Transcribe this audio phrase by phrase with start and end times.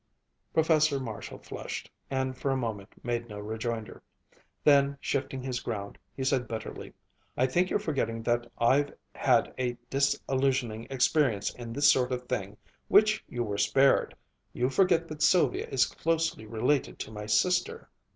[0.51, 4.01] Professor Marshall flushed, and for a moment made no rejoinder.
[4.63, 6.93] Then, shifting his ground, he said bitterly:
[7.37, 12.57] "I think you're forgetting that I've had a disillusionizing experience in this sort of thing
[12.87, 14.15] which you were spared.
[14.53, 17.87] You forget that Sylvia is closely related to my sister."